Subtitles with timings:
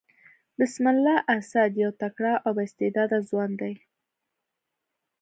[0.59, 3.73] بسم الله اسد يو تکړه او با استعداده ځوان دئ.